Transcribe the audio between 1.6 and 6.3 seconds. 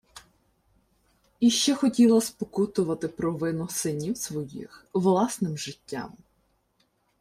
хотіла спокутувати провину синів своїх власним життям.